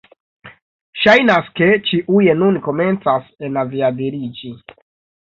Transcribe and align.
Ŝajnas, 1.01 1.51
ke 1.61 1.69
ĉiuj 1.91 2.25
nun 2.41 2.59
komencas 2.71 3.31
enaviadiliĝi 3.53 4.57